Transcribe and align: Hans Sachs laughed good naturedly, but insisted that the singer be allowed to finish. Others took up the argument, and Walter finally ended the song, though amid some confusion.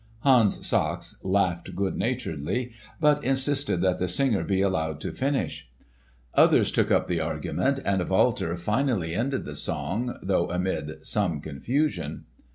Hans 0.21 0.65
Sachs 0.65 1.23
laughed 1.23 1.75
good 1.75 1.95
naturedly, 1.95 2.71
but 2.99 3.23
insisted 3.23 3.81
that 3.83 3.99
the 3.99 4.07
singer 4.07 4.43
be 4.43 4.59
allowed 4.59 4.99
to 5.01 5.11
finish. 5.13 5.69
Others 6.33 6.71
took 6.71 6.89
up 6.89 7.05
the 7.05 7.19
argument, 7.19 7.79
and 7.85 8.09
Walter 8.09 8.57
finally 8.57 9.13
ended 9.13 9.45
the 9.45 9.55
song, 9.55 10.17
though 10.23 10.49
amid 10.49 11.05
some 11.05 11.39
confusion. 11.39 12.23